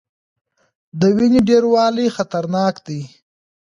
د 0.99 1.01
وینې 1.15 1.41
ډیروالی 1.47 2.07
خطرناک 2.15 2.75
دی. 2.87 3.01